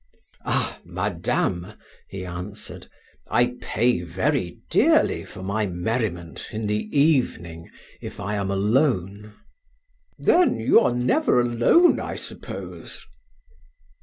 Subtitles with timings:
[0.45, 0.79] "Ah!
[0.83, 1.73] madame,"
[2.09, 2.89] he answered,
[3.29, 7.69] "I pay very dearly for my merriment in the evening
[8.01, 9.35] if I am alone."
[10.17, 13.05] "Then, you are never alone, I suppose."